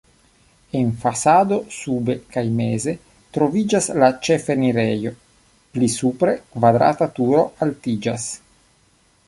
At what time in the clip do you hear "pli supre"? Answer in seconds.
5.75-6.35